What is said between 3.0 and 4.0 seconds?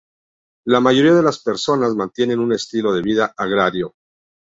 vida agrario.